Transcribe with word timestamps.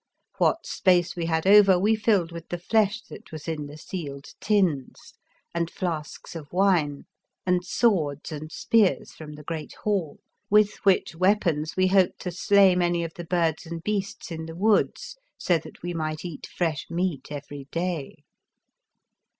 What 0.39 0.65
space 0.65 1.15
we 1.15 1.27
had 1.27 1.45
over 1.45 1.77
we 1.77 1.95
filled 1.95 2.31
with 2.31 2.49
the 2.49 2.57
flesh 2.57 3.01
that 3.11 3.31
was 3.31 3.47
in 3.47 3.67
the 3.67 3.77
sealed 3.77 4.29
tins, 4.39 5.13
and 5.53 5.69
flasks 5.69 6.35
of 6.35 6.51
wine, 6.51 7.03
and 7.45 7.63
swords 7.63 8.31
and 8.31 8.51
spears 8.51 9.11
from 9.13 9.33
the 9.33 9.43
great 9.43 9.73
hall, 9.83 10.17
with 10.49 10.73
which 10.77 11.13
wea 11.13 11.35
pons 11.35 11.75
we 11.77 11.85
hoped 11.85 12.19
to 12.21 12.31
slay 12.31 12.75
many 12.75 13.03
of 13.03 13.13
the 13.13 13.27
1 13.29 13.29
02 13.29 13.29
The 13.29 13.29
Fearsome 13.29 13.37
Island 13.37 13.55
birds 13.55 13.65
and 13.75 13.83
beasts 13.83 14.31
in 14.31 14.45
the 14.47 14.55
woods, 14.55 15.17
so 15.37 15.57
that 15.59 15.83
we 15.83 15.93
might 15.93 16.25
eat 16.25 16.47
fresh 16.47 16.87
meat 16.89 17.27
every 17.29 17.65
day. 17.71 18.23